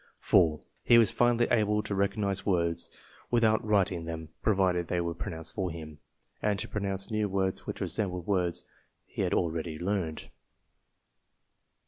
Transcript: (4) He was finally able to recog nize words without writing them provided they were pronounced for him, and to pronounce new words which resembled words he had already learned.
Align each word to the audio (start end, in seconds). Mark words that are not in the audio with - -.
(4) 0.19 0.59
He 0.83 0.97
was 0.97 1.11
finally 1.11 1.47
able 1.51 1.83
to 1.83 1.93
recog 1.93 2.17
nize 2.17 2.43
words 2.43 2.89
without 3.29 3.63
writing 3.63 4.05
them 4.05 4.29
provided 4.41 4.87
they 4.87 4.99
were 4.99 5.13
pronounced 5.13 5.53
for 5.53 5.69
him, 5.69 5.99
and 6.41 6.57
to 6.57 6.67
pronounce 6.67 7.11
new 7.11 7.29
words 7.29 7.67
which 7.67 7.81
resembled 7.81 8.25
words 8.25 8.65
he 9.05 9.21
had 9.21 9.35
already 9.35 9.77
learned. 9.77 10.31